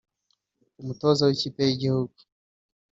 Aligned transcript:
umutoza 0.81 1.21
w’ikipe 1.27 1.61
y’igihugu 1.65 2.17